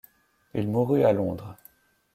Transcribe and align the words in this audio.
Il 0.55 0.67
mourut 0.67 1.03
à 1.05 1.13
Londres. 1.13 1.57